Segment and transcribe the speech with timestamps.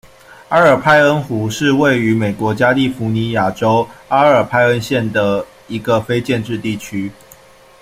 [0.49, 7.11] 阿尔派恩湖是位于美国加利福尼亚州阿尔派恩县的一个非建制地区。